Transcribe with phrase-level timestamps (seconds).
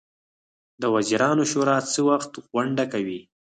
[0.81, 3.19] د وزیرانو شورا څه وخت غونډه کوي؟